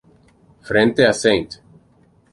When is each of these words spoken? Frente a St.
Frente 0.69 1.05
a 1.05 1.13
St. 1.13 1.49